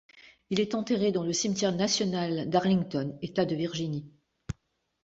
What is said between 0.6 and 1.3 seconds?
enterré dans